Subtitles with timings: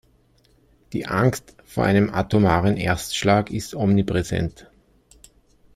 [0.93, 4.65] Die Angst vor einem atomaren Erstschlag ist omnipräsent.